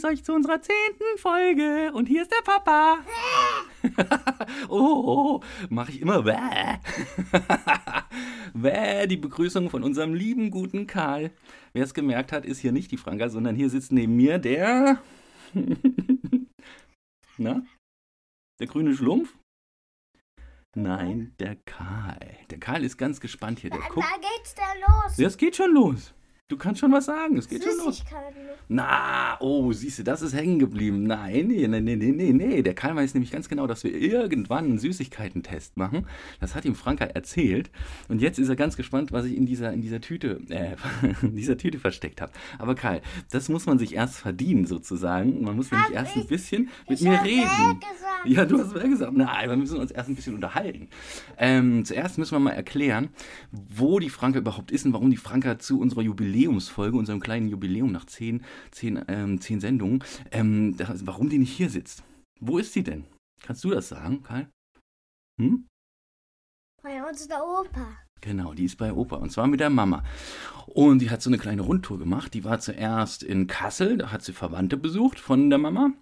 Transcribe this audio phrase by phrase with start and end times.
[0.00, 1.92] begrüße euch zu unserer zehnten Folge.
[1.94, 2.98] Und hier ist der Papa.
[4.68, 6.24] oh, mache ich immer
[8.54, 9.06] wäh.
[9.06, 11.30] die Begrüßung von unserem lieben, guten Karl.
[11.72, 15.00] Wer es gemerkt hat, ist hier nicht die Franka, sondern hier sitzt neben mir der...
[17.38, 17.62] Na?
[18.58, 19.34] Der grüne Schlumpf?
[20.76, 22.18] Nein, der Karl.
[22.50, 23.70] Der Karl ist ganz gespannt hier.
[23.70, 24.06] Der Da, guckt.
[24.06, 25.16] da geht's da los.
[25.16, 26.14] Ja, es geht schon los.
[26.50, 27.38] Du kannst schon was sagen.
[27.38, 27.98] Es geht schon los.
[27.98, 28.40] Süßigkeiten.
[28.72, 31.04] Na, oh, siehst du, das ist hängen geblieben.
[31.04, 32.62] Nein, nee, nee, nee, nee, nee.
[32.62, 36.06] Der Karl weiß nämlich ganz genau, dass wir irgendwann einen Süßigkeitentest machen.
[36.40, 37.70] Das hat ihm Franka erzählt.
[38.08, 40.76] Und jetzt ist er ganz gespannt, was ich in dieser, in dieser Tüte, äh,
[41.22, 42.32] in dieser Tüte versteckt habe.
[42.58, 45.42] Aber Karl, das muss man sich erst verdienen, sozusagen.
[45.42, 47.42] Man muss nämlich Hab erst ein ich- bisschen mit ich mir reden.
[47.42, 47.84] gesagt.
[48.26, 49.14] Ja, du hast wer gesagt.
[49.16, 50.88] Nein, wir müssen uns erst ein bisschen unterhalten.
[51.38, 53.08] Ähm, zuerst müssen wir mal erklären,
[53.50, 56.02] wo die Franka überhaupt ist und warum die Franka zu unserer
[56.40, 60.74] Jubiläumsfolge, unserem kleinen Jubiläum nach zehn, zehn, ähm, zehn Sendungen, ähm,
[61.04, 62.02] warum die nicht hier sitzt.
[62.40, 63.04] Wo ist sie denn?
[63.42, 64.48] Kannst du das sagen, Karl?
[65.40, 65.66] Hm?
[66.82, 67.98] Bei uns der Opa.
[68.22, 70.02] Genau, die ist bei Opa und zwar mit der Mama.
[70.66, 72.32] Und die hat so eine kleine Rundtour gemacht.
[72.34, 75.92] Die war zuerst in Kassel, da hat sie Verwandte besucht von der Mama.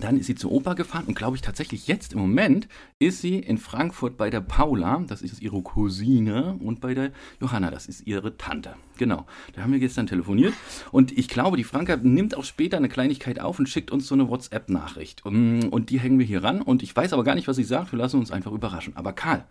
[0.00, 3.38] Dann ist sie zu Opa gefahren und glaube ich tatsächlich jetzt im Moment ist sie
[3.38, 8.06] in Frankfurt bei der Paula, das ist ihre Cousine, und bei der Johanna, das ist
[8.06, 8.74] ihre Tante.
[8.98, 10.54] Genau, da haben wir gestern telefoniert
[10.92, 14.14] und ich glaube, die Franka nimmt auch später eine Kleinigkeit auf und schickt uns so
[14.14, 15.24] eine WhatsApp-Nachricht.
[15.24, 17.64] Und und die hängen wir hier ran und ich weiß aber gar nicht, was sie
[17.64, 18.96] sagt, wir lassen uns einfach überraschen.
[18.96, 19.46] Aber Karl,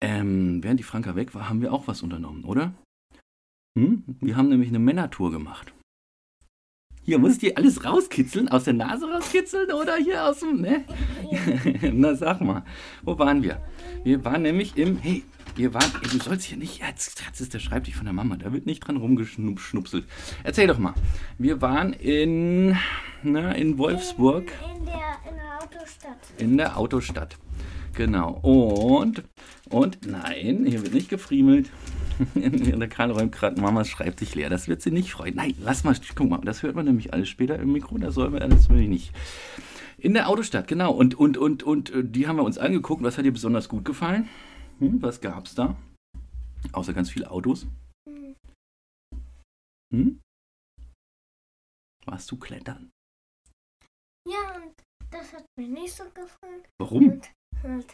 [0.00, 2.74] ähm, während die Franka weg war, haben wir auch was unternommen, oder?
[3.78, 4.04] Hm?
[4.20, 5.72] Wir haben nämlich eine Männertour gemacht.
[7.04, 8.48] Hier, musst du alles rauskitzeln?
[8.48, 10.84] Aus der Nase rauskitzeln oder hier aus dem, ne?
[11.92, 12.64] Na, sag mal,
[13.02, 13.60] wo waren wir?
[14.04, 15.24] Wir waren nämlich im, hey,
[15.56, 18.36] wir waren, ey, du sollst hier nicht, jetzt, jetzt ist der Schreibtisch von der Mama,
[18.36, 20.06] da wird nicht dran rumgeschnupselt.
[20.44, 20.94] Erzähl doch mal.
[21.38, 22.76] Wir waren in,
[23.24, 24.52] na, in Wolfsburg.
[24.64, 24.94] In, in, der,
[25.28, 26.18] in der Autostadt.
[26.38, 27.36] In der Autostadt.
[27.94, 28.30] Genau.
[28.42, 29.24] Und,
[29.72, 31.70] und, nein, hier wird nicht gefriemelt.
[32.34, 34.50] der Karl räumt gerade Mamas Schreibtisch leer.
[34.50, 35.34] Das wird sie nicht freuen.
[35.34, 37.96] Nein, lass mal, guck mal, das hört man nämlich alles später im Mikro.
[37.96, 39.12] Das soll man, ich nicht.
[39.96, 40.92] In der Autostadt, genau.
[40.92, 43.02] Und, und, und, und äh, die haben wir uns angeguckt.
[43.02, 44.28] Was hat dir besonders gut gefallen?
[44.78, 45.74] Hm, was gab's da?
[46.72, 47.66] Außer ganz viele Autos.
[49.92, 50.20] Hm.
[52.04, 52.90] Warst du klettern?
[54.28, 54.74] Ja, und
[55.10, 56.62] das hat mir nicht so gefallen.
[56.78, 57.08] Warum?
[57.08, 57.30] Und,
[57.62, 57.86] und, und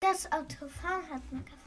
[0.00, 1.58] das Autofahren hat mir gefallen.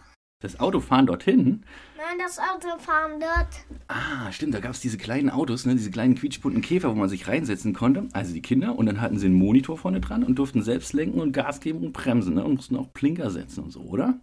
[0.42, 1.64] Das Autofahren dorthin?
[1.98, 3.66] Nein, das Autofahren dort.
[3.88, 7.10] Ah, stimmt, da gab es diese kleinen Autos, ne, diese kleinen quietschbunten Käfer, wo man
[7.10, 8.08] sich reinsetzen konnte.
[8.14, 8.76] Also die Kinder.
[8.76, 11.86] Und dann hatten sie einen Monitor vorne dran und durften selbst lenken und Gas geben
[11.86, 12.34] und bremsen.
[12.34, 14.20] Ne, und mussten auch Blinker setzen und so, oder?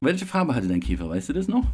[0.00, 1.66] Welche Farbe hatte dein Käfer, weißt du das noch?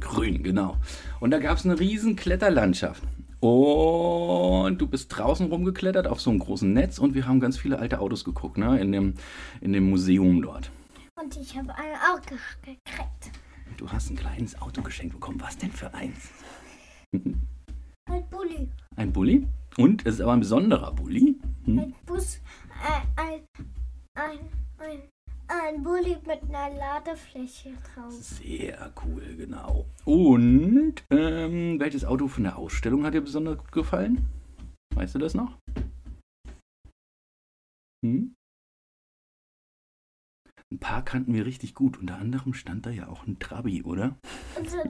[0.00, 0.76] Grün, genau.
[1.20, 3.02] Und da gab es eine riesen Kletterlandschaft.
[3.40, 7.78] Und du bist draußen rumgeklettert auf so einem großen Netz und wir haben ganz viele
[7.78, 8.80] alte Autos geguckt, ne?
[8.80, 9.14] In dem,
[9.60, 10.70] in dem Museum dort.
[11.20, 13.30] Und ich habe ein Auto gekriegt.
[13.76, 15.40] Du hast ein kleines Auto geschenkt bekommen.
[15.40, 16.30] Was denn für eins?
[17.12, 18.68] Ein Bulli.
[18.96, 19.46] Ein Bulli?
[19.76, 21.36] Und es ist aber ein besonderer Bulli.
[21.64, 21.78] Hm?
[21.78, 22.40] Ein Bus.
[22.82, 23.40] Ein, ein,
[24.14, 24.38] ein,
[24.78, 25.02] ein,
[25.48, 28.12] ein Bulli mit einer Ladefläche drauf.
[28.12, 29.86] Sehr cool, genau.
[30.04, 34.28] Und ähm, welches Auto von der Ausstellung hat dir besonders gut gefallen?
[34.94, 35.56] Weißt du das noch?
[38.04, 38.34] Hm?
[40.70, 41.98] Ein paar kannten wir richtig gut.
[41.98, 44.18] Unter anderem stand da ja auch ein Trabi, oder?
[44.54, 44.84] Unser,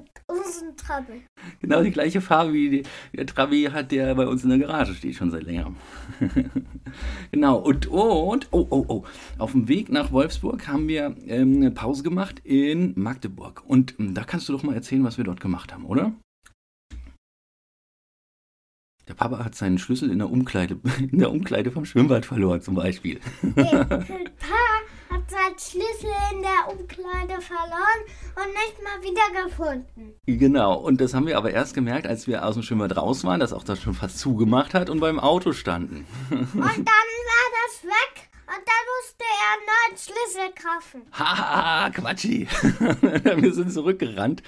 [0.76, 1.22] Trouble.
[1.60, 2.82] Genau die gleiche Farbe wie die,
[3.14, 5.76] der Trabi hat, der bei uns in der Garage steht, schon seit längerem.
[7.30, 9.04] genau, und, und, oh, oh, oh,
[9.38, 13.62] auf dem Weg nach Wolfsburg haben wir ähm, eine Pause gemacht in Magdeburg.
[13.64, 16.12] Und ähm, da kannst du doch mal erzählen, was wir dort gemacht haben, oder?
[19.06, 22.74] Der Papa hat seinen Schlüssel in der Umkleide, in der Umkleide vom Schwimmbad verloren, zum
[22.74, 23.20] Beispiel.
[23.56, 24.06] Hat
[25.30, 28.02] seinen Schlüssel in der Umkleide verloren
[28.36, 30.14] und nicht mal wiedergefunden.
[30.26, 33.40] Genau, und das haben wir aber erst gemerkt, als wir aus dem Schwimmbad raus waren,
[33.40, 36.06] dass auch das schon fast zugemacht hat und beim Auto standen.
[36.30, 41.02] Und dann war das weg und dann musste er einen neuen Schlüssel kaufen.
[41.12, 42.48] Haha, Quatschi.
[43.42, 44.42] wir sind zurückgerannt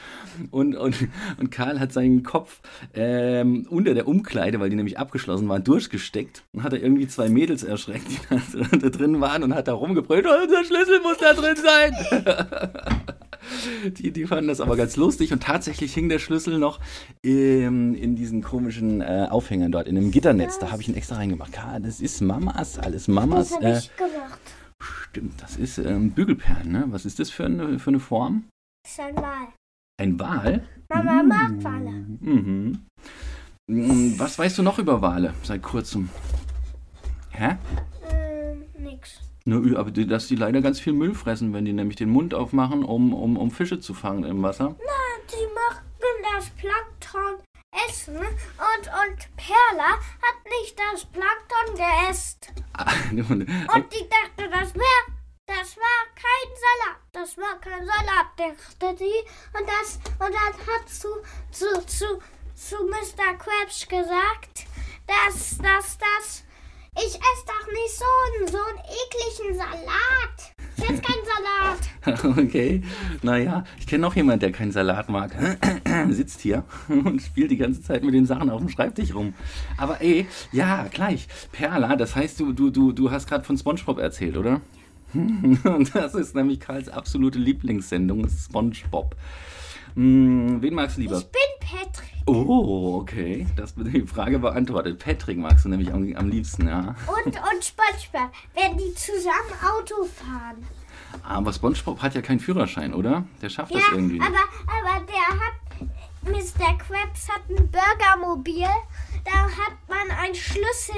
[0.50, 0.96] und, und,
[1.38, 2.60] und Karl hat seinen Kopf
[2.94, 7.28] ähm, unter der Umkleide, weil die nämlich abgeschlossen waren, durchgesteckt und hat er irgendwie zwei
[7.28, 11.34] Mädels erschreckt, die da, drin waren und hat da rumgebrüllt, oh, unser Schlüssel muss da
[11.34, 12.99] drin sein.
[13.98, 16.80] Die, die fanden das aber ganz lustig und tatsächlich hing der Schlüssel noch
[17.24, 20.58] ähm, in diesen komischen äh, Aufhängern dort, in einem Gitternetz.
[20.58, 21.52] Da habe ich ihn extra reingemacht.
[21.52, 23.48] Karl, das ist Mamas, alles Mamas.
[23.50, 24.40] Das habe Äh, ich gemacht.
[24.82, 26.84] Stimmt, das ist ähm, Bügelperlen, ne?
[26.88, 28.44] Was ist das für eine, für eine Form?
[28.84, 29.48] Das ist ein Wal.
[30.00, 30.64] Ein Wal?
[30.88, 31.90] Mama mag Wale.
[32.20, 32.80] Mhm.
[33.68, 36.08] Mm, Was weißt du noch über Wale seit kurzem?
[37.30, 37.56] Hä?
[38.10, 39.20] Ähm, nix.
[39.50, 42.34] Nö, aber die, dass die leider ganz viel Müll fressen, wenn die nämlich den Mund
[42.34, 44.76] aufmachen, um, um, um Fische zu fangen im Wasser.
[45.28, 45.84] Die machen
[46.36, 47.42] das Plankton
[47.88, 52.52] essen und, und Perla hat nicht das Plankton geäst.
[53.10, 55.04] Und die dachte, das wäre,
[55.46, 57.00] das war kein Salat.
[57.10, 59.58] Das war kein Salat, dachte die.
[59.58, 61.08] Und das, und dann hat zu,
[61.50, 62.20] zu, zu,
[62.54, 63.36] zu Mr.
[63.36, 64.66] Krabs gesagt,
[65.06, 66.44] dass, dass, dass,
[66.96, 70.54] ich esse doch nicht so einen, so einen ekligen Salat.
[70.76, 71.80] Ich esse keinen Salat.
[72.40, 72.82] Okay,
[73.22, 75.36] naja, ich kenne noch jemanden, der keinen Salat mag.
[76.08, 79.34] Sitzt hier und spielt die ganze Zeit mit den Sachen auf dem Schreibtisch rum.
[79.76, 81.28] Aber ey, ja, gleich.
[81.52, 84.60] Perla, das heißt, du, du, du, du hast gerade von SpongeBob erzählt, oder?
[85.12, 89.14] Und das ist nämlich Karls absolute Lieblingssendung, SpongeBob.
[89.94, 91.18] Hm, wen magst du lieber?
[91.18, 92.10] Ich bin Patrick.
[92.26, 93.46] Oh, okay.
[93.56, 94.98] Das wird die Frage beantwortet.
[95.02, 96.94] Patrick magst du nämlich am, am liebsten, ja.
[97.06, 100.66] Und, und SpongeBob, wenn die zusammen Auto fahren.
[101.24, 103.24] Aber SpongeBob hat ja keinen Führerschein, oder?
[103.42, 104.26] Der schafft das Ja, irgendwie nicht.
[104.26, 105.88] aber, aber der hat,
[106.22, 106.78] Mr.
[106.78, 108.66] Krabs hat ein Burgermobil.
[109.24, 110.94] Da hat man einen Schlüssel,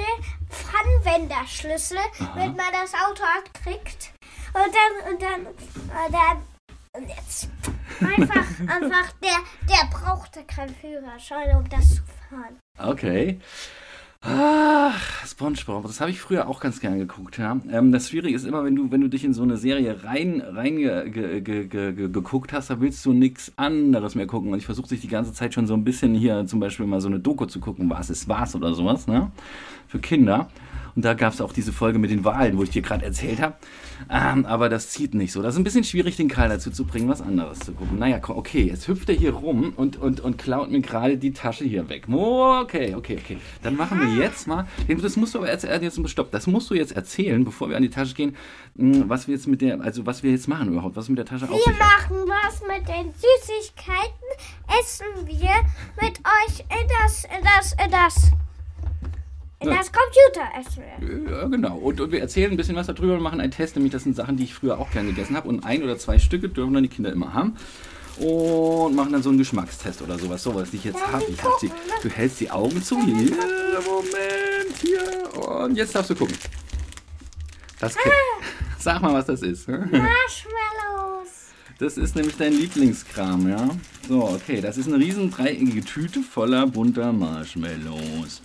[0.49, 1.97] Pfannenwenderschlüssel,
[2.35, 4.13] wenn man das Auto hat, kriegt.
[4.53, 6.37] Und dann, und dann, und dann,
[7.01, 7.49] und jetzt
[8.01, 9.37] einfach, einfach, der,
[9.69, 12.57] der brauchte keinen Führerschein, um das zu fahren.
[12.77, 13.39] Okay.
[14.25, 14.93] Ah,
[15.25, 17.59] SpongeBob, das habe ich früher auch ganz gern geguckt, ja.
[17.69, 20.41] Ähm, das Schwierige ist immer, wenn du, wenn du dich in so eine Serie rein,
[20.41, 24.53] rein ge, ge, ge, ge, ge, geguckt hast, da willst du nichts anderes mehr gucken.
[24.53, 27.01] Und ich versuche sich die ganze Zeit schon so ein bisschen hier zum Beispiel mal
[27.01, 29.29] so eine Doku zu gucken, was ist was oder sowas, ne?
[29.89, 30.47] Für Kinder.
[30.95, 33.41] Und da gab es auch diese Folge mit den Wahlen, wo ich dir gerade erzählt
[33.41, 33.55] habe.
[34.09, 35.41] Ähm, aber das zieht nicht so.
[35.41, 37.99] Das ist ein bisschen schwierig, den Karl dazu zu bringen, was anderes zu gucken.
[37.99, 41.63] Naja, okay, jetzt hüpft er hier rum und, und, und klaut mir gerade die Tasche
[41.63, 42.05] hier weg.
[42.09, 43.37] Oh, Okay, okay, okay.
[43.61, 44.65] Dann machen wir jetzt mal.
[44.87, 47.83] Das musst du aber jetzt, jetzt stopp, das musst du jetzt erzählen, bevor wir an
[47.83, 48.35] die Tasche gehen,
[48.75, 51.25] mh, was wir jetzt mit der, also was wir jetzt machen überhaupt, was mit der
[51.25, 54.27] Tasche auf Wir machen was mit den Süßigkeiten,
[54.79, 55.51] essen wir
[56.01, 58.31] mit euch in das, in das, in das,
[59.71, 60.83] in das Computer essen
[61.27, 61.31] wir.
[61.31, 61.77] Ja, genau.
[61.77, 64.15] Und, und wir erzählen ein bisschen was darüber und machen einen Test, nämlich das sind
[64.15, 65.47] Sachen, die ich früher auch gern gegessen habe.
[65.49, 67.55] Und ein oder zwei Stücke dürfen dann die Kinder immer haben.
[68.19, 70.43] Und machen dann so einen Geschmackstest oder sowas.
[70.43, 71.23] Sowas, die ich jetzt habe.
[71.27, 71.71] ich hab sie.
[72.03, 72.95] Du hältst die Augen zu.
[73.03, 75.41] Hier, Moment, hier.
[75.63, 76.35] Und jetzt darfst du gucken.
[77.79, 78.09] Das ke-
[78.79, 79.67] Sag mal, was das ist.
[79.67, 81.29] Marshmallows.
[81.79, 83.67] Das ist nämlich dein Lieblingskram, ja?
[84.07, 84.61] So, okay.
[84.61, 88.41] Das ist eine riesen dreieckige Tüte voller bunter Marshmallows.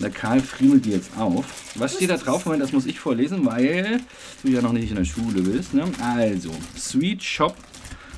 [0.00, 1.44] Der Karl friemelt die jetzt auf.
[1.74, 2.46] Was steht da drauf?
[2.46, 4.00] Moment, das muss ich vorlesen, weil
[4.42, 5.74] du ja noch nicht in der Schule bist.
[5.74, 5.84] Ne?
[6.00, 7.54] Also, Sweet Shop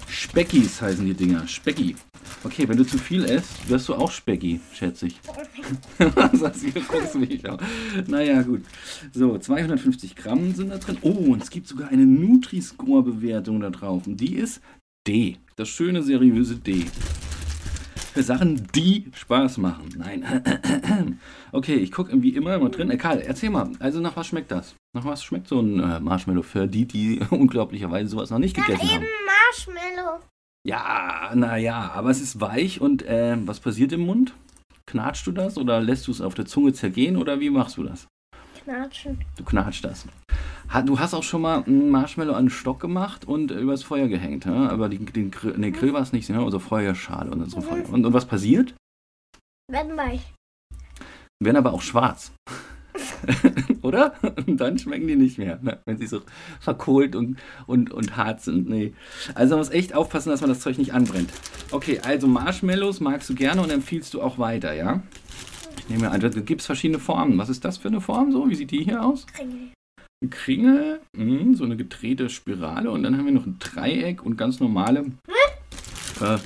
[0.08, 1.48] Speckies heißen die Dinger.
[1.48, 1.96] Specki.
[2.44, 5.20] Okay, wenn du zu viel isst, wirst du auch Specki, schätze ich.
[6.32, 7.58] Sagst du, guckst mich auch.
[8.06, 8.62] Naja, gut.
[9.12, 10.98] So, 250 Gramm sind da drin.
[11.02, 14.06] Oh, und es gibt sogar eine Nutri-Score-Bewertung da drauf.
[14.06, 14.60] Und die ist
[15.06, 15.38] D.
[15.56, 16.84] Das schöne, seriöse D.
[18.12, 19.88] Für Sachen, die Spaß machen.
[19.96, 21.18] Nein.
[21.54, 22.90] Okay, ich gucke wie immer immer drin.
[22.90, 23.70] Äh, Karl, erzähl mal.
[23.78, 24.74] Also nach was schmeckt das?
[24.94, 28.64] Nach was schmeckt so ein äh, Marshmallow für die, die unglaublicherweise sowas noch nicht Dann
[28.64, 29.02] gegessen haben?
[29.02, 30.20] eben Marshmallow.
[30.66, 34.32] Ja, naja, aber es ist weich und äh, was passiert im Mund?
[34.86, 37.82] Knatscht du das oder lässt du es auf der Zunge zergehen oder wie machst du
[37.82, 38.06] das?
[38.64, 39.24] Knatschen.
[39.36, 40.06] Du knatscht das.
[40.86, 44.08] Du hast auch schon mal einen Marshmallow an den Stock gemacht und äh, übers Feuer
[44.08, 44.70] gehängt, ja?
[44.70, 46.38] aber den, den Grill, nee, Grill war es nicht, ne?
[46.38, 47.88] also Feuerschale und so Feuer.
[47.90, 48.74] Und, und was passiert?
[49.70, 50.32] Werden weich.
[51.40, 52.32] Werden aber auch schwarz.
[53.82, 54.14] Oder?
[54.46, 55.80] Und dann schmecken die nicht mehr, ne?
[55.84, 56.20] wenn sie so
[56.60, 58.68] verkohlt und, und, und hart sind.
[58.68, 58.94] Nee.
[59.34, 61.30] Also man muss echt aufpassen, dass man das Zeug nicht anbrennt.
[61.70, 65.02] Okay, also Marshmallows magst du gerne und empfiehlst du auch weiter, ja?
[65.84, 67.38] Ich nehme an, da gibt es verschiedene Formen.
[67.38, 68.48] Was ist das für eine Form so?
[68.48, 69.26] Wie sieht die hier aus?
[69.26, 69.72] Kringel.
[70.22, 74.36] Ein Kringel, mh, so eine gedrehte Spirale und dann haben wir noch ein Dreieck und
[74.36, 75.00] ganz normale
[76.20, 76.40] äh, mh,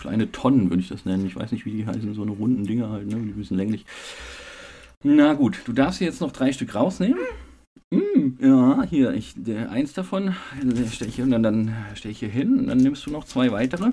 [0.00, 1.24] kleine Tonnen, würde ich das nennen.
[1.24, 3.16] Ich weiß nicht, wie die heißen, so eine runden Dinger halt, ne?
[3.16, 3.86] die bisschen länglich.
[5.04, 7.20] Na gut, du darfst jetzt noch drei Stück rausnehmen.
[7.90, 10.34] Mm, ja, hier, ich, der, eins davon
[10.90, 13.24] stelle ich hier und dann, dann stelle ich hier hin und dann nimmst du noch
[13.24, 13.92] zwei weitere.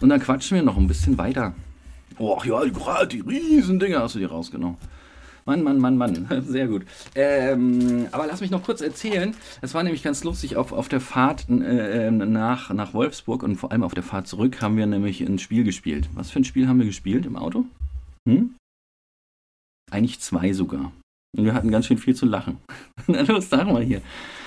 [0.00, 1.54] Und dann quatschen wir noch ein bisschen weiter.
[2.18, 2.64] Oh ja,
[3.06, 4.76] die riesen Dinger hast du dir rausgenommen.
[5.46, 6.26] Mann, Mann, Mann, Mann.
[6.46, 6.86] Sehr gut.
[7.14, 9.34] Ähm, aber lass mich noch kurz erzählen.
[9.60, 13.70] Es war nämlich ganz lustig, auf, auf der Fahrt äh, nach, nach Wolfsburg und vor
[13.70, 16.08] allem auf der Fahrt zurück haben wir nämlich ein Spiel gespielt.
[16.14, 17.66] Was für ein Spiel haben wir gespielt im Auto?
[18.26, 18.54] Hm?
[19.90, 20.92] Eigentlich zwei sogar.
[21.36, 22.58] Und wir hatten ganz schön viel zu lachen.
[23.06, 24.00] Na los, sag mal hier.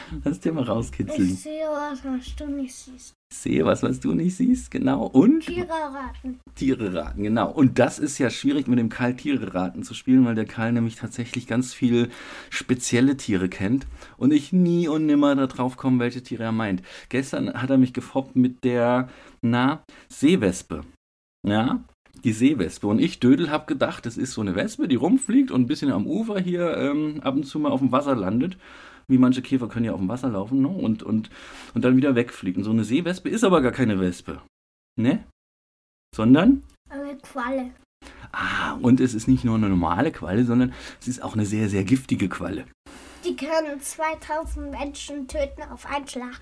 [0.24, 1.30] Lass dir mal rauskitzeln.
[1.30, 3.14] Ich sehe was, was du nicht siehst.
[3.30, 5.06] Ich sehe was, was du nicht siehst, genau.
[5.06, 5.42] Und?
[5.46, 6.40] Tiere raten.
[6.56, 7.52] Tiere raten, genau.
[7.52, 10.72] Und das ist ja schwierig mit dem Karl Tiere raten zu spielen, weil der Karl
[10.72, 12.10] nämlich tatsächlich ganz viel
[12.50, 13.86] spezielle Tiere kennt
[14.18, 16.82] und ich nie und nimmer darauf komme, welche Tiere er meint.
[17.10, 19.10] Gestern hat er mich gefoppt mit der,
[19.42, 20.84] na, Seewespe.
[21.46, 21.84] Ja,
[22.24, 22.88] die Seewespe.
[22.88, 25.92] Und ich, Dödel, habe gedacht, das ist so eine Wespe, die rumfliegt und ein bisschen
[25.92, 28.58] am Ufer hier ähm, ab und zu mal auf dem Wasser landet.
[29.10, 30.68] Wie manche Käfer können ja auf dem Wasser laufen ne?
[30.68, 31.30] und, und,
[31.74, 32.64] und dann wieder wegfliegen.
[32.64, 34.42] So eine Seewespe ist aber gar keine Wespe.
[35.00, 35.24] Ne?
[36.14, 36.64] Sondern?
[36.90, 37.72] Eine Qualle.
[38.32, 41.70] Ah, und es ist nicht nur eine normale Qualle, sondern es ist auch eine sehr,
[41.70, 42.66] sehr giftige Qualle.
[43.26, 46.40] Die können 2000 Menschen töten auf einen Schlag.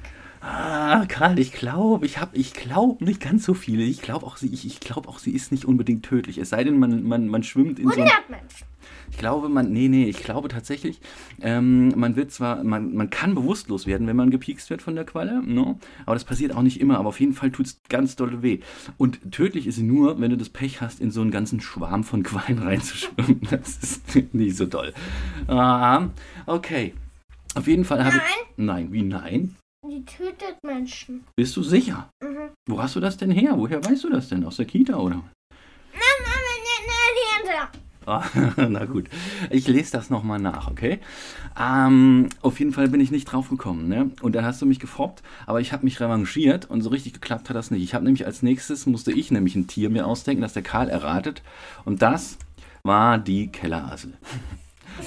[0.48, 3.82] Ah, Karl, ich glaube, ich habe, ich glaube nicht ganz so viele.
[3.82, 6.38] Ich glaube auch, sie, ich, ich glaube auch, sie ist nicht unbedingt tödlich.
[6.38, 8.32] Es sei denn, man, man, man schwimmt in 100 so.
[8.32, 8.68] Menschen.
[9.10, 11.02] Ich glaube, man, nee, nee, ich glaube tatsächlich,
[11.42, 15.06] ähm, man wird zwar, man, man kann bewusstlos werden, wenn man gepiekst wird von der
[15.06, 15.80] Qualle, no?
[16.06, 18.60] aber das passiert auch nicht immer, aber auf jeden Fall tut es ganz doll weh.
[18.98, 22.04] Und tödlich ist sie nur, wenn du das Pech hast, in so einen ganzen Schwarm
[22.04, 23.42] von Quallen reinzuschwimmen.
[23.50, 24.94] Das ist nicht so toll.
[25.48, 26.10] Ah,
[26.46, 26.94] okay.
[27.56, 28.58] Auf jeden Fall habe ich.
[28.58, 29.56] Nein, wie nein?
[29.88, 31.24] Die tötet Menschen.
[31.36, 32.10] Bist du sicher?
[32.24, 32.50] Mhm.
[32.68, 33.54] Wo hast du das denn her?
[33.56, 34.44] Woher weißt du das denn?
[34.44, 35.18] Aus der Kita oder?
[35.18, 36.34] Nein, nein,
[36.66, 36.86] nein,
[37.46, 37.82] nein, nein.
[38.08, 38.24] Ah,
[38.70, 39.10] na gut,
[39.50, 41.00] ich lese das nochmal nach, okay?
[41.60, 44.12] Ähm, auf jeden Fall bin ich nicht drauf gekommen, ne?
[44.22, 47.50] Und dann hast du mich gefoppt, aber ich habe mich revanchiert und so richtig geklappt
[47.50, 47.84] hat das nicht.
[47.84, 50.90] Ich habe nämlich als nächstes, musste ich nämlich ein Tier mir ausdenken, das der Karl
[50.90, 51.42] erratet.
[51.84, 52.38] Und das
[52.84, 54.14] war die Kellerassel.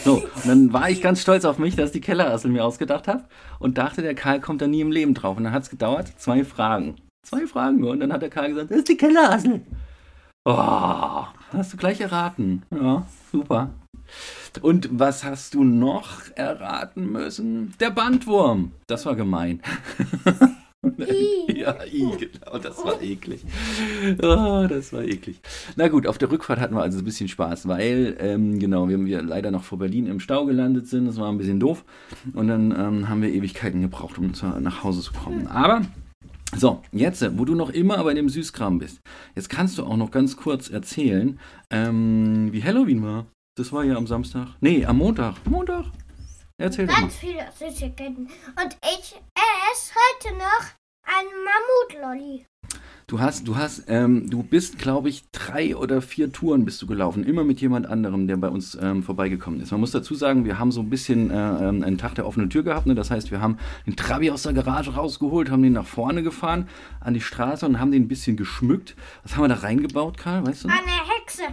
[0.04, 3.24] So, und dann war ich ganz stolz auf mich, dass die Kellerassel mir ausgedacht habe
[3.58, 5.36] und dachte, der Karl kommt da nie im Leben drauf.
[5.36, 6.96] Und dann hat es gedauert, zwei Fragen.
[7.26, 7.90] Zwei Fragen nur.
[7.90, 9.60] Und dann hat der Karl gesagt, das ist die Kellerassel.
[10.44, 12.62] Oh, hast du gleich erraten.
[12.70, 13.70] Ja, super.
[14.62, 17.74] Und was hast du noch erraten müssen?
[17.80, 18.72] Der Bandwurm.
[18.86, 19.60] Das war gemein.
[21.08, 21.60] I.
[21.60, 23.44] ja, I, genau, das war eklig.
[24.22, 25.40] Oh, das war eklig.
[25.76, 29.04] Na gut, auf der Rückfahrt hatten wir also ein bisschen Spaß, weil, ähm, genau, wir,
[29.04, 31.06] wir leider noch vor Berlin im Stau gelandet sind.
[31.06, 31.84] Das war ein bisschen doof.
[32.34, 35.46] Und dann ähm, haben wir Ewigkeiten gebraucht, um zu, nach Hause zu kommen.
[35.46, 35.82] Aber
[36.56, 39.00] so, jetzt, wo du noch immer bei dem Süßkram bist,
[39.36, 41.38] jetzt kannst du auch noch ganz kurz erzählen,
[41.70, 43.26] ähm, wie Halloween war.
[43.56, 44.48] Das war ja am Samstag.
[44.60, 45.34] Nee, am Montag.
[45.46, 45.86] Montag.
[46.60, 47.02] Erzähl doch mal.
[47.02, 48.28] Ganz viele Süßigkeiten.
[48.62, 50.77] Und ich esse heute noch
[51.08, 51.26] ein
[52.02, 52.46] Mammutlolli.
[53.06, 56.86] Du hast, du hast, ähm, du bist, glaube ich, drei oder vier Touren bist du
[56.86, 59.70] gelaufen, immer mit jemand anderem, der bei uns ähm, vorbeigekommen ist.
[59.70, 62.50] Man muss dazu sagen, wir haben so ein bisschen äh, ähm, einen Tag der offenen
[62.50, 62.86] Tür gehabt.
[62.86, 62.94] Ne?
[62.94, 66.68] Das heißt, wir haben den Trabi aus der Garage rausgeholt, haben den nach vorne gefahren
[67.00, 68.94] an die Straße und haben den ein bisschen geschmückt.
[69.22, 70.46] Was haben wir da reingebaut, Karl?
[70.46, 70.68] Weißt du?
[70.68, 70.78] Eine
[71.16, 71.44] Hexe.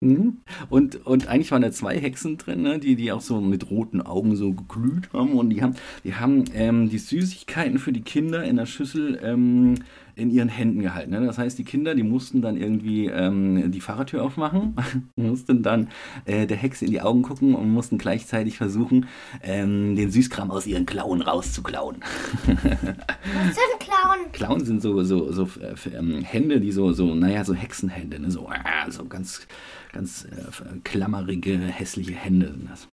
[0.00, 0.38] Mhm.
[0.70, 4.00] Und, und eigentlich waren da zwei Hexen drin, ne, die, die auch so mit roten
[4.02, 5.34] Augen so geglüht haben.
[5.34, 9.76] Und die haben, die, haben ähm, die Süßigkeiten für die Kinder in der Schüssel ähm,
[10.16, 11.10] in ihren Händen gehalten.
[11.10, 11.26] Ne?
[11.26, 14.76] Das heißt, die Kinder, die mussten dann irgendwie ähm, die Fahrertür aufmachen,
[15.16, 15.88] mussten dann
[16.24, 19.06] äh, der Hexe in die Augen gucken und mussten gleichzeitig versuchen,
[19.42, 21.96] ähm, den Süßkram aus ihren Klauen rauszuklauen.
[22.46, 24.32] Was sind Clown?
[24.32, 28.30] Klauen sind so, so, so äh, ähm, Hände, die so, so, naja, so Hexenhände, ne?
[28.30, 29.46] so, äh, so ganz,
[29.92, 32.88] ganz äh, klammerige, hässliche Hände sind das.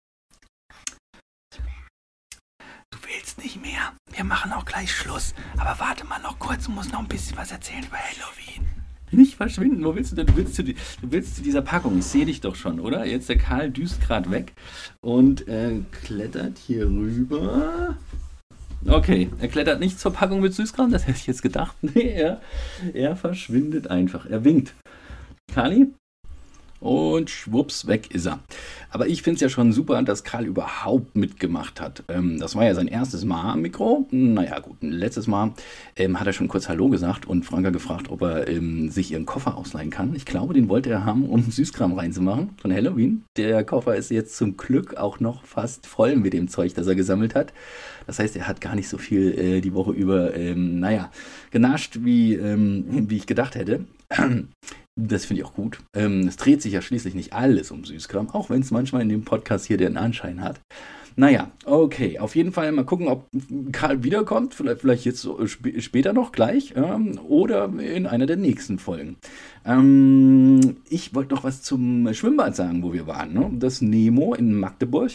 [2.91, 3.93] Du willst nicht mehr.
[4.11, 5.33] Wir machen auch gleich Schluss.
[5.57, 8.67] Aber warte mal noch kurz, du musst noch ein bisschen was erzählen über Halloween.
[9.13, 10.27] Nicht verschwinden, wo willst du denn?
[10.27, 11.99] Du willst zu, du willst zu dieser Packung.
[11.99, 13.05] Ich sehe dich doch schon, oder?
[13.05, 14.53] Jetzt der Karl düst gerade weg
[15.01, 17.97] und äh, klettert hier rüber.
[18.87, 21.75] Okay, er klettert nicht zur Packung mit Süßkram, das hätte ich jetzt gedacht.
[21.81, 22.41] Nee, er,
[22.93, 24.25] er verschwindet einfach.
[24.25, 24.73] Er winkt.
[25.53, 25.93] Kali?
[26.81, 28.39] Und schwupps, weg ist er.
[28.89, 32.03] Aber ich finde es ja schon super, dass Karl überhaupt mitgemacht hat.
[32.07, 34.07] Ähm, das war ja sein erstes Mal am Mikro.
[34.09, 35.53] Naja, gut, letztes Mal
[35.95, 39.27] ähm, hat er schon kurz Hallo gesagt und Franka gefragt, ob er ähm, sich ihren
[39.27, 40.15] Koffer ausleihen kann.
[40.15, 43.25] Ich glaube, den wollte er haben, um Süßkram reinzumachen von Halloween.
[43.37, 46.95] Der Koffer ist jetzt zum Glück auch noch fast voll mit dem Zeug, das er
[46.95, 47.53] gesammelt hat.
[48.07, 51.11] Das heißt, er hat gar nicht so viel äh, die Woche über, ähm, naja,
[51.51, 53.85] genascht, wie, ähm, wie ich gedacht hätte.
[54.95, 55.79] Das finde ich auch gut.
[55.95, 59.09] Ähm, es dreht sich ja schließlich nicht alles um Süßkram, auch wenn es manchmal in
[59.09, 60.59] dem Podcast hier den Anschein hat.
[61.15, 62.19] Naja, okay.
[62.19, 63.27] Auf jeden Fall mal gucken, ob
[63.71, 64.53] Karl wiederkommt.
[64.53, 69.17] Vielleicht, vielleicht jetzt so sp später noch gleich ähm, oder in einer der nächsten Folgen.
[69.65, 73.33] Ähm, ich wollte noch was zum Schwimmbad sagen, wo wir waren.
[73.33, 73.49] Ne?
[73.53, 75.11] Das Nemo in Magdeburg.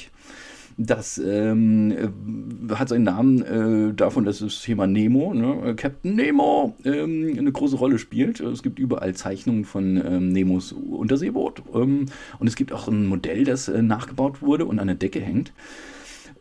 [0.79, 6.75] Das ähm, äh, hat seinen Namen äh, davon, dass das Thema Nemo, ne, Captain Nemo,
[6.85, 8.41] ähm, eine große Rolle spielt.
[8.41, 11.63] Es gibt überall Zeichnungen von ähm, Nemos Unterseeboot.
[11.75, 12.07] Ähm,
[12.39, 15.53] und es gibt auch ein Modell, das äh, nachgebaut wurde und an der Decke hängt.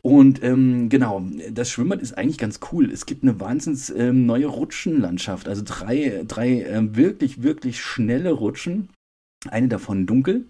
[0.02, 2.92] Und ähm, genau, das Schwimmbad ist eigentlich ganz cool.
[2.92, 5.48] Es gibt eine wahnsinns ähm, neue Rutschenlandschaft.
[5.48, 8.90] Also drei, drei äh, wirklich, wirklich schnelle Rutschen.
[9.50, 10.46] Eine davon dunkel,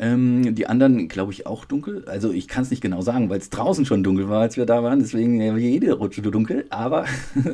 [0.00, 2.04] ähm, die anderen, glaube ich, auch dunkel.
[2.06, 4.64] Also ich kann es nicht genau sagen, weil es draußen schon dunkel war, als wir
[4.64, 5.00] da waren.
[5.00, 6.64] Deswegen ja, jede Rutsche dunkel.
[6.70, 7.04] Aber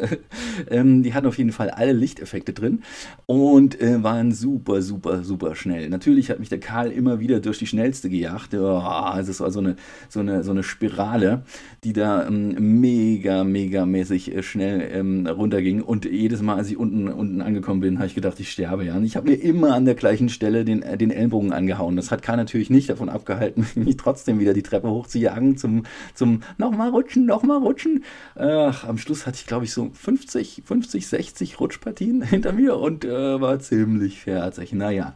[0.71, 2.83] ähm, die hatten auf jeden Fall alle Lichteffekte drin
[3.27, 5.89] und äh, waren super, super, super schnell.
[5.89, 8.55] Natürlich hat mich der Karl immer wieder durch die schnellste gejagt.
[8.55, 9.75] Oh, es war so eine,
[10.09, 11.43] so, eine, so eine Spirale,
[11.83, 15.83] die da ähm, mega, mega mäßig äh, schnell ähm, runterging.
[15.83, 18.95] Und jedes Mal, als ich unten, unten angekommen bin, habe ich gedacht, ich sterbe ja.
[18.97, 21.97] Und ich habe mir immer an der gleichen Stelle den, äh, den Ellenbogen angehauen.
[21.97, 26.43] Das hat keiner natürlich nicht davon abgehalten, mich trotzdem wieder die Treppe hochzujagen zum, zum
[26.59, 28.05] nochmal rutschen, nochmal rutschen.
[28.35, 33.05] Ach, am Schluss hatte ich, glaube ich, so 50, 50, 60 Rutschpartien hinter mir und
[33.05, 34.73] äh, war ziemlich fertig.
[34.73, 35.15] Naja,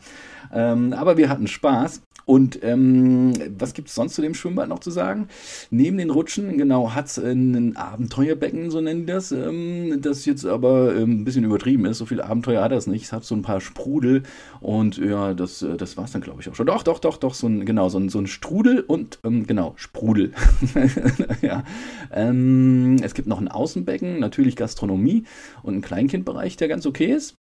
[0.53, 2.03] ähm, aber wir hatten Spaß.
[2.31, 5.27] Und ähm, was gibt es sonst zu dem Schwimmbad noch zu sagen?
[5.71, 10.47] Neben den Rutschen, genau, hat es ein Abenteuerbecken, so nennen die das, ähm, das jetzt
[10.47, 11.99] aber ähm, ein bisschen übertrieben ist.
[11.99, 13.07] So viele Abenteuer hat das nicht.
[13.07, 14.23] Es hat so ein paar Sprudel
[14.61, 16.67] und ja, das, äh, das war es dann, glaube ich, auch schon.
[16.67, 19.73] Doch, doch, doch, doch, so ein, genau, so ein, so ein Strudel und, ähm, genau,
[19.75, 20.33] Sprudel.
[21.43, 21.65] ja.
[22.13, 25.25] Ähm, es gibt noch ein Außenbecken, natürlich Gastronomie
[25.65, 27.40] und einen Kleinkindbereich, der ganz okay ist.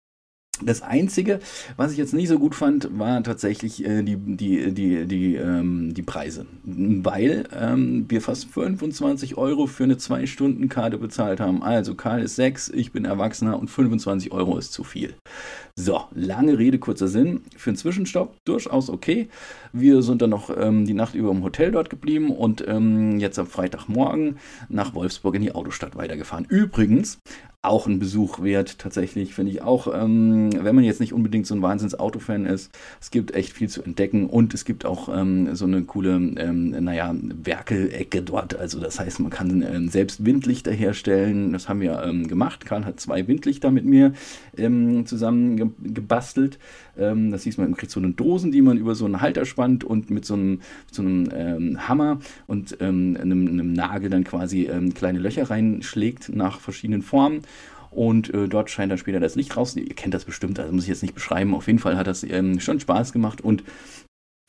[0.64, 1.40] Das Einzige,
[1.76, 5.94] was ich jetzt nicht so gut fand, war tatsächlich äh, die, die, die, die, ähm,
[5.94, 6.46] die Preise.
[6.64, 11.62] Weil ähm, wir fast 25 Euro für eine 2-Stunden-Karte bezahlt haben.
[11.62, 15.16] Also Karl ist 6, ich bin Erwachsener und 25 Euro ist zu viel.
[15.76, 17.42] So, lange Rede, kurzer Sinn.
[17.58, 19.28] Für einen Zwischenstopp durchaus okay.
[19.74, 23.38] Wir sind dann noch ähm, die Nacht über im Hotel dort geblieben und ähm, jetzt
[23.40, 24.38] am Freitagmorgen
[24.70, 26.46] nach Wolfsburg in die Autostadt weitergefahren.
[26.48, 27.20] Übrigens,
[27.68, 31.56] auch ein Besuch wert, tatsächlich, finde ich auch, ähm, wenn man jetzt nicht unbedingt so
[31.56, 35.66] ein Wahnsinns-Autofan ist, es gibt echt viel zu entdecken und es gibt auch ähm, so
[35.66, 37.14] eine coole, ähm, naja,
[37.44, 42.28] Werkelecke dort, also das heißt, man kann ähm, selbst Windlichter herstellen, das haben wir ähm,
[42.28, 44.14] gemacht, Karl hat zwei Windlichter mit mir
[44.58, 46.60] ähm, zusammen ge gebastelt,
[46.98, 49.84] das hieß man, man kriegt so eine Dosen, die man über so einen Halter spannt
[49.84, 55.50] und mit so einem, so einem Hammer und einem, einem, Nagel dann quasi kleine Löcher
[55.50, 57.42] reinschlägt nach verschiedenen Formen
[57.92, 59.76] und äh, dort scheint dann später das Licht raus.
[59.76, 61.56] Ihr kennt das bestimmt, also muss ich jetzt nicht beschreiben.
[61.56, 63.64] Auf jeden Fall hat das ähm, schon Spaß gemacht und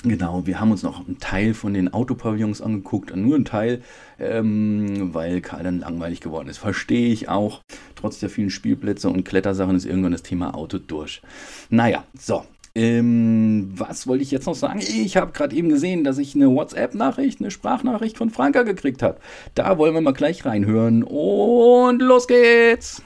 [0.03, 3.83] Genau, wir haben uns noch einen Teil von den Autopavillons angeguckt, nur einen Teil,
[4.19, 6.59] ähm, weil Karl dann langweilig geworden ist.
[6.59, 7.63] Verstehe ich auch.
[7.95, 11.23] Trotz der vielen Spielplätze und Klettersachen ist irgendwann das Thema Auto durch.
[11.71, 12.45] Naja, so.
[12.77, 14.81] Ähm, was wollte ich jetzt noch sagen?
[14.81, 19.19] Ich habe gerade eben gesehen, dass ich eine WhatsApp-Nachricht, eine Sprachnachricht von Franka gekriegt habe.
[19.55, 21.03] Da wollen wir mal gleich reinhören.
[21.03, 23.01] Und los geht's!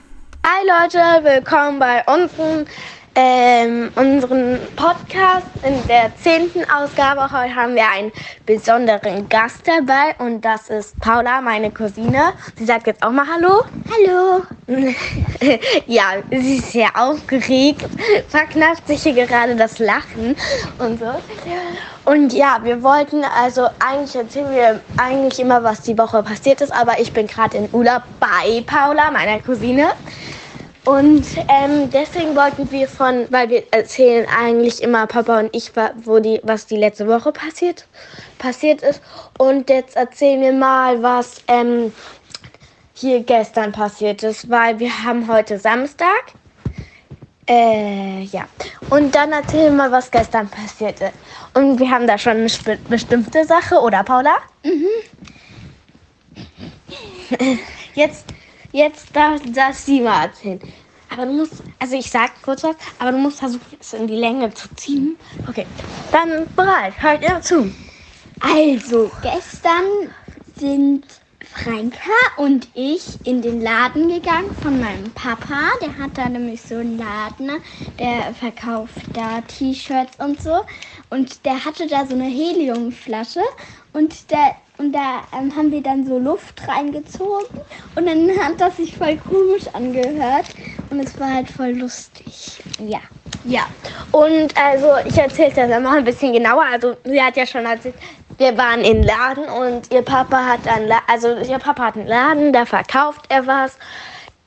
[0.45, 2.67] Hi Leute, willkommen bei unseren,
[3.15, 7.23] ähm, unseren Podcast in der zehnten Ausgabe.
[7.23, 8.13] Heute haben wir einen
[8.47, 12.33] besonderen Gast dabei und das ist Paula, meine Cousine.
[12.57, 13.65] Sie sagt jetzt auch mal Hallo.
[13.91, 14.43] Hallo.
[15.87, 17.85] ja, sie ist sehr aufgeregt,
[18.29, 20.37] verknappt sich hier gerade das Lachen
[20.79, 21.13] und so.
[22.05, 26.73] Und ja, wir wollten, also eigentlich erzählen wir eigentlich immer, was die Woche passiert ist,
[26.73, 29.89] aber ich bin gerade in Urlaub bei Paula, meiner Cousine.
[30.85, 35.73] Und ähm, deswegen wollten wir von, weil wir erzählen eigentlich immer Papa und ich,
[36.05, 37.87] wo die, was die letzte Woche passiert,
[38.39, 39.03] passiert ist.
[39.37, 41.93] Und jetzt erzählen wir mal, was ähm,
[42.95, 46.33] hier gestern passiert ist, weil wir haben heute Samstag.
[47.47, 48.47] Äh, ja.
[48.89, 51.13] Und dann erzählen wir mal, was gestern passiert ist.
[51.53, 54.37] Und wir haben da schon eine bestimmte Sache, oder Paula?
[54.65, 54.87] Mhm.
[57.95, 58.25] Jetzt
[58.73, 60.61] Jetzt darf das sie mal erzählen.
[61.13, 64.15] Aber du musst, also ich sag kurz was, aber du musst versuchen, es in die
[64.15, 65.17] Länge zu ziehen.
[65.49, 65.67] Okay,
[66.13, 67.73] dann bereit, hört ihr zu.
[68.39, 70.15] Also, gestern
[70.57, 71.05] sind
[71.53, 75.71] Franka und ich in den Laden gegangen von meinem Papa.
[75.83, 77.61] Der hat da nämlich so einen Laden,
[77.99, 80.61] der verkauft da T-Shirts und so.
[81.11, 83.43] Und der hatte da so eine Heliumflasche
[83.93, 87.61] und der und da ähm, haben wir dann so Luft reingezogen
[87.97, 90.47] und dann hat das sich voll komisch angehört
[90.89, 92.63] und es war halt voll lustig.
[92.79, 93.01] Ja.
[93.45, 93.67] Ja.
[94.11, 96.65] Und also ich erzähle das dann mal ein bisschen genauer.
[96.71, 97.95] Also sie hat ja schon erzählt,
[98.39, 102.53] wir waren in Laden und ihr Papa hat dann, also ihr Papa hat einen Laden,
[102.53, 103.79] da verkauft er was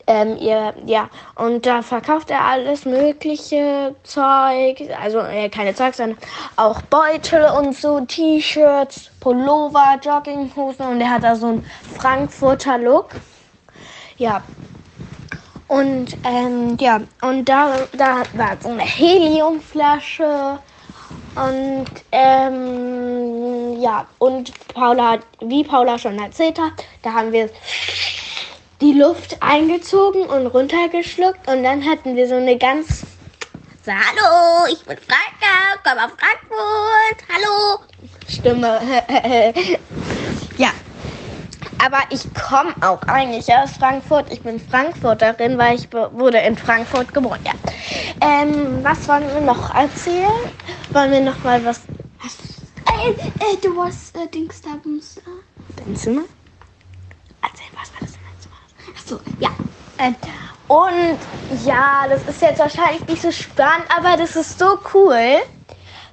[0.07, 6.17] ähm, ihr, ja, und da verkauft er alles mögliche Zeug, also äh, keine Zeug, sondern
[6.55, 11.65] auch Beutel und so, T-Shirts, Pullover, Jogginghosen und er hat da so einen
[11.97, 13.11] Frankfurter Look.
[14.17, 14.41] Ja.
[15.69, 20.59] Und ähm, ja, und da, da war so eine Heliumflasche
[21.35, 27.49] und ähm, ja, und Paula, wie Paula schon erzählt hat, da haben wir
[28.81, 33.05] die Luft eingezogen und runtergeschluckt und dann hatten wir so eine ganz
[33.85, 37.83] so, hallo, ich bin Franka, komm aus Frankfurt, hallo,
[38.29, 38.79] Stimme.
[40.57, 40.71] ja,
[41.83, 44.31] aber ich komme auch eigentlich aus Frankfurt.
[44.31, 47.41] Ich bin Frankfurterin, weil ich wurde in Frankfurt geboren.
[47.45, 47.51] Ja.
[48.21, 50.31] Ähm, was wollen wir noch erzählen?
[50.91, 51.81] Wollen wir noch mal was...
[52.85, 54.69] Äh, äh, du warst äh, Dings da,
[55.93, 56.23] Zimmer?
[57.41, 58.55] Erzähl, was alles in deinem Zimmer
[58.95, 59.49] Achso, ja.
[59.49, 59.69] Ähm,
[60.67, 61.17] und
[61.65, 65.37] ja, das ist jetzt wahrscheinlich nicht so spannend, aber das ist so cool.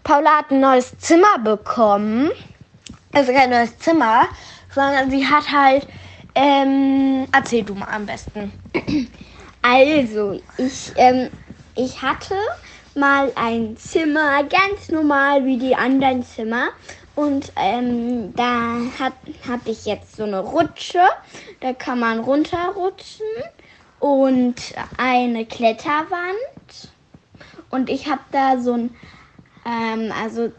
[0.05, 2.31] Paula hat ein neues Zimmer bekommen.
[3.13, 4.27] Also kein neues Zimmer,
[4.75, 5.87] sondern sie hat halt.
[6.35, 8.53] Ähm, erzähl du mal am besten.
[9.63, 11.29] Also, ich, ähm,
[11.75, 12.35] ich hatte
[12.95, 16.69] mal ein Zimmer, ganz normal wie die anderen Zimmer.
[17.15, 21.03] Und ähm, da habe ich jetzt so eine Rutsche,
[21.61, 23.27] da kann man runterrutschen
[24.01, 24.57] und
[24.99, 26.95] eine Kletterwand.
[27.71, 28.97] Und ich habe da so ein,
[29.67, 30.53] ähm, also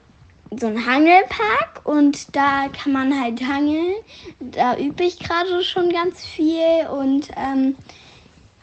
[0.58, 3.96] so ein Hangelpark und da kann man halt hangeln.
[4.40, 7.78] Da übe ich gerade schon ganz viel und ähm,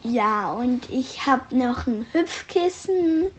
[0.01, 3.31] ja, und ich habe noch ein Hüpfkissen.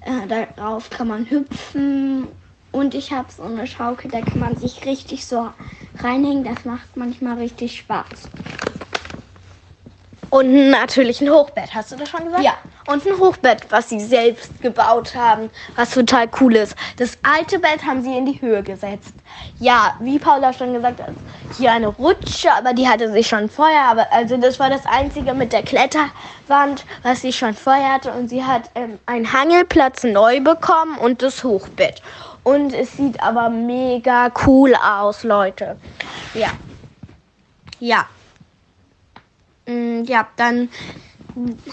[0.00, 2.28] Äh, darauf kann man hüpfen.
[2.72, 5.50] Und ich habe so eine Schaukel, da kann man sich richtig so
[5.98, 6.44] reinhängen.
[6.44, 8.30] Das macht manchmal richtig Spaß.
[10.30, 12.44] Und natürlich ein Hochbett, hast du das schon gesagt?
[12.44, 12.54] Ja.
[12.86, 16.76] Und ein Hochbett, was sie selbst gebaut haben, was total cool ist.
[16.98, 19.14] Das alte Bett haben sie in die Höhe gesetzt.
[19.58, 21.14] Ja, wie Paula schon gesagt hat,
[21.56, 23.84] hier eine Rutsche, aber die hatte sie schon vorher.
[23.84, 28.12] Aber also das war das einzige mit der Kletterwand, was sie schon vorher hatte.
[28.12, 32.02] Und sie hat ähm, einen Hangelplatz neu bekommen und das Hochbett.
[32.42, 35.76] Und es sieht aber mega cool aus, Leute.
[36.34, 36.48] Ja.
[37.80, 38.06] Ja.
[39.68, 40.70] Mm, ja, dann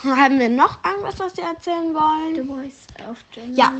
[0.03, 2.35] haben wir noch irgendwas, was wir erzählen wollen?
[2.35, 3.55] The Voice of Germany.
[3.55, 3.71] Ja,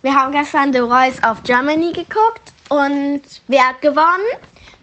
[0.00, 4.26] wir haben gestern The Voice of Germany geguckt und wer hat gewonnen?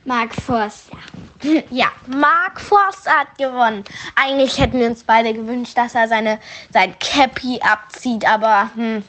[0.06, 0.98] Mark Forster.
[1.70, 3.84] Ja, Mark Forster hat gewonnen.
[4.16, 6.40] Eigentlich hätten wir uns beide gewünscht, dass er seine,
[6.74, 9.04] sein Cappy abzieht, aber hm,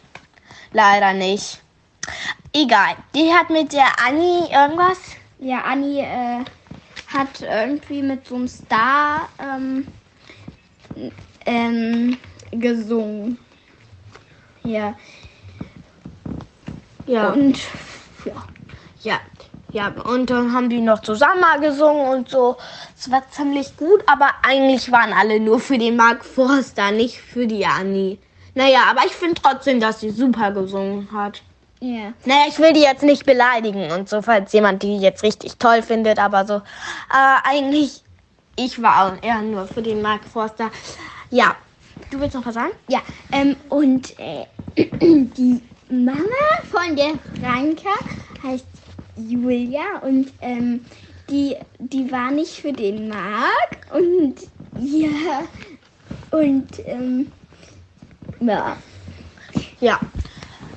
[0.73, 1.61] leider nicht.
[2.53, 4.99] Egal, die hat mit der Annie irgendwas?
[5.39, 6.45] Ja, Annie äh,
[7.09, 9.89] hat irgendwie mit so einem Star ähm,
[11.47, 12.19] ähm,
[12.53, 13.39] gesungen.
[14.63, 14.95] Ja.
[17.07, 17.31] Ja.
[17.31, 17.59] Und
[18.25, 18.35] ja.
[19.03, 19.21] Ja.
[19.71, 22.57] Ja, und dann haben die noch zusammen gesungen und so.
[22.97, 27.47] Es war ziemlich gut, aber eigentlich waren alle nur für den Mark Forster, nicht für
[27.47, 28.17] die Annie.
[28.55, 31.43] Naja, aber ich finde trotzdem, dass sie super gesungen hat.
[31.81, 31.89] Ja.
[31.89, 32.13] Yeah.
[32.25, 35.83] Naja, ich will die jetzt nicht beleidigen und so, falls jemand die jetzt richtig toll
[35.83, 36.55] findet, aber so.
[36.57, 36.61] Äh,
[37.45, 38.03] eigentlich,
[38.57, 40.71] ich war auch eher nur für den Mark Forster.
[41.31, 41.57] Ja.
[42.11, 42.73] Du willst noch was sagen?
[42.89, 43.01] Ja.
[43.33, 45.61] Ähm, und äh, die
[45.91, 46.23] Mama
[46.71, 47.91] von der Franka
[48.43, 48.67] heißt
[49.17, 50.85] Julia und ähm,
[51.29, 54.37] die, die war nicht für den Mark und
[54.79, 55.43] ja.
[56.31, 57.33] Und ähm,
[58.41, 58.77] ja.
[59.81, 60.01] Ja.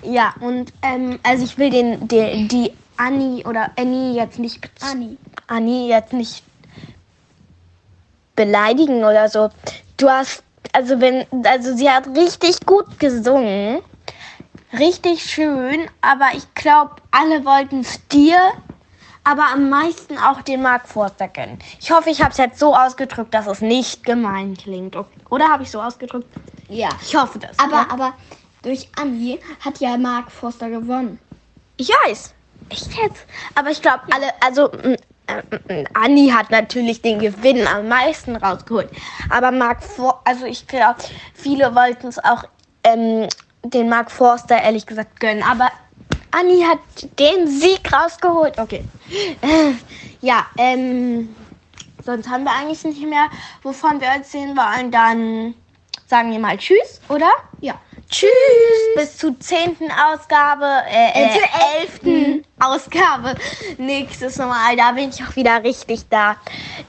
[0.04, 5.18] Ja, und ähm, also ich will den, den die Annie oder Annie jetzt nicht Annie.
[5.48, 6.44] Annie jetzt nicht
[8.36, 9.50] beleidigen oder so.
[9.98, 13.82] Du hast also wenn also sie hat richtig gut gesungen.
[14.78, 18.38] Richtig schön, aber ich glaube, alle wollten es dir,
[19.26, 21.60] aber am meisten auch den Mark Forster gönnen.
[21.82, 24.96] Ich hoffe, ich habe es jetzt so ausgedrückt, dass es nicht gemein klingt.
[25.30, 26.28] Oder habe ich so ausgedrückt?
[26.70, 26.88] Ja.
[27.02, 27.60] Ich hoffe das.
[27.60, 27.88] Aber, ja?
[27.90, 28.14] aber
[28.62, 31.20] durch Annie hat ja Mark Forster gewonnen.
[31.78, 32.34] Ich weiß.
[32.70, 33.26] Echt jetzt?
[33.56, 34.98] Aber ich glaube, alle, also äh,
[35.94, 38.90] Annie hat natürlich den Gewinn am meisten rausgeholt.
[39.30, 41.00] Aber Mark For also ich glaube,
[41.34, 42.44] viele wollten es auch
[42.84, 43.28] ähm,
[43.64, 45.44] den Mark Forster ehrlich gesagt gönnen.
[45.44, 45.70] Aber
[46.32, 46.80] Annie hat
[47.20, 48.58] den Sieg rausgeholt.
[48.58, 48.86] Okay.
[49.42, 49.74] Äh,
[50.22, 51.36] ja, ähm,
[52.06, 53.28] sonst haben wir eigentlich nicht mehr,
[53.64, 54.92] wovon wir erzählen wollen.
[54.92, 55.56] Dann
[56.08, 57.30] sagen wir mal Tschüss, oder?
[57.60, 57.80] Ja.
[58.12, 58.30] Tschüss.
[58.96, 63.36] Bis zur zehnten Ausgabe, äh, äh, zur elften Ausgabe
[63.78, 64.76] nächstes Mal.
[64.76, 66.36] Da bin ich auch wieder richtig da.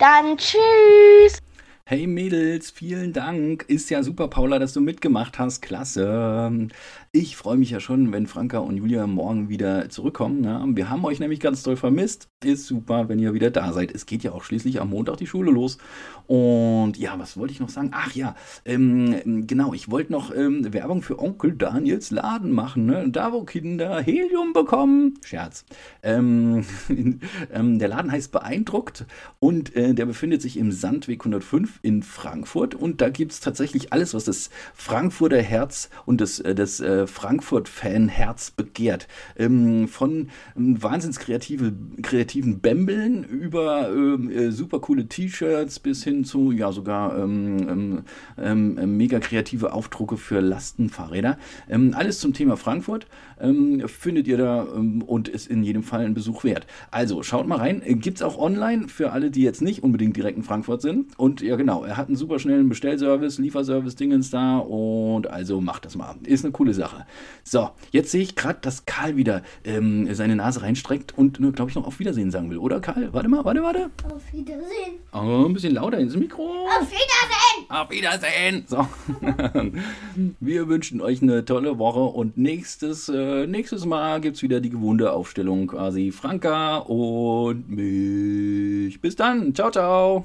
[0.01, 1.39] Dann tschüss.
[1.85, 3.65] Hey Mädels, vielen Dank.
[3.69, 5.63] Ist ja super, Paula, dass du mitgemacht hast.
[5.63, 6.69] Klasse.
[7.13, 10.41] Ich freue mich ja schon, wenn Franka und Julia morgen wieder zurückkommen.
[10.41, 10.65] Ne?
[10.75, 12.32] Wir haben euch nämlich ganz toll vermisst.
[12.45, 13.93] Ist super, wenn ihr wieder da seid.
[13.95, 15.79] Es geht ja auch schließlich am Montag die Schule los.
[16.27, 17.91] Und ja, was wollte ich noch sagen?
[17.93, 22.87] Ach ja, ähm, genau, ich wollte noch ähm, Werbung für Onkel Daniels Laden machen.
[22.87, 23.09] Ne?
[23.11, 25.19] Da, wo Kinder Helium bekommen.
[25.25, 25.65] Scherz.
[26.03, 26.65] Ähm,
[27.53, 29.05] ähm der Laden heißt Beeindruckt
[29.39, 32.75] und äh, der befindet sich im Sandweg 105 in Frankfurt.
[32.75, 37.07] Und da gibt es tatsächlich alles, was das Frankfurter Herz und das, äh, das äh,
[37.07, 39.09] Frankfurt-Fan-Herz begehrt.
[39.37, 41.19] Ähm, von ähm, wahnsinns
[42.33, 48.05] kreativen Bämbeln über ähm, äh, super coole T-Shirts bis hin zu, ja, sogar ähm,
[48.39, 51.37] ähm, ähm mega kreative Aufdrucke für Lastenfahrräder.
[51.69, 53.07] Ähm, alles zum Thema Frankfurt
[53.39, 56.67] ähm, findet ihr da und ist in jedem Fall ein Besuch wert.
[56.91, 57.83] Also schaut mal rein.
[57.85, 61.19] Gibt es auch online für alle, die jetzt nicht unbedingt direkt in Frankfurt sind.
[61.19, 65.97] Und ja, genau, er hat einen super schnellen Bestellservice, Lieferservice-Dingens da und also macht das
[65.97, 66.15] mal.
[66.25, 67.05] Ist eine coole Sache.
[67.45, 71.75] So, jetzt sehe ich gerade, dass Karl wieder seine Nase reinstreckt und, ne, glaube ich,
[71.75, 73.13] noch auf Wiedersehen Wiedersehen sagen will, oder Karl?
[73.13, 73.91] Warte mal, warte, warte.
[74.05, 75.01] Auf Wiedersehen.
[75.13, 76.67] Oh, ein bisschen lauter ins Mikro.
[76.67, 77.69] Auf Wiedersehen.
[77.69, 78.65] Auf Wiedersehen.
[78.69, 78.87] So.
[80.41, 84.71] Wir wünschen euch eine tolle Woche und nächstes, äh, nächstes Mal gibt es wieder die
[84.71, 86.13] gewohnte Aufstellung quasi.
[86.13, 89.01] Franka und mich.
[89.01, 89.55] Bis dann.
[89.55, 90.25] Ciao, ciao.